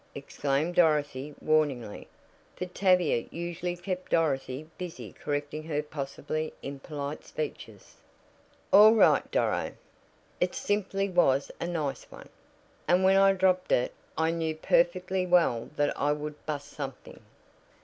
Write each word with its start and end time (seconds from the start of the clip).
exclaimed 0.15 0.73
Dorothy 0.73 1.35
warningly, 1.39 2.07
for 2.55 2.65
Tavia 2.65 3.27
usually 3.29 3.75
kept 3.77 4.09
Dorothy 4.09 4.67
busy 4.79 5.13
correcting 5.13 5.61
her 5.65 5.83
possibly 5.83 6.51
impolite 6.63 7.23
speeches. 7.23 7.97
"All 8.73 8.95
right, 8.95 9.29
Doro. 9.29 9.73
It 10.39 10.55
simply 10.55 11.07
was 11.07 11.51
'a 11.61 11.67
nice 11.67 12.05
one,' 12.09 12.29
and 12.87 13.03
when 13.03 13.15
I 13.15 13.33
dropped 13.33 13.71
it 13.71 13.93
I 14.17 14.31
knew 14.31 14.55
perfectly 14.55 15.27
well 15.27 15.69
that 15.75 15.95
I 15.95 16.13
would 16.13 16.47
'bust' 16.47 16.69
something." 16.69 17.19